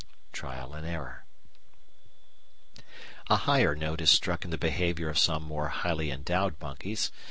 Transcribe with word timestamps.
Trial 0.33 0.73
and 0.73 0.83
Error 0.87 1.25
A 3.29 3.35
higher 3.35 3.75
note 3.75 4.01
is 4.01 4.09
struck 4.09 4.43
in 4.43 4.49
the 4.49 4.57
behaviour 4.57 5.09
of 5.09 5.19
some 5.19 5.43
more 5.43 5.67
highly 5.67 6.09
endowed 6.09 6.59
monkeys. 6.59 7.11